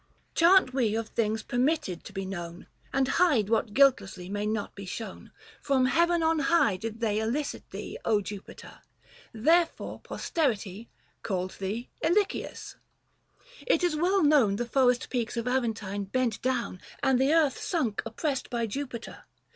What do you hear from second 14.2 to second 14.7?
known 350 The